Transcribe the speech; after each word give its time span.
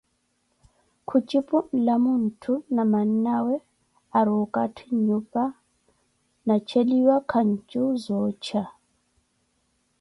Khujipu 1.07 1.57
nlamwantthu 1.75 2.53
na 2.75 2.83
mannawe 2.91 3.55
ari 4.17 4.31
okatthi 4.43 4.85
nnyupa, 4.93 5.43
na 6.47 6.55
cheliwa 6.67 7.17
kanju 7.31 7.83
za 8.03 8.13
oocha. 8.19 8.63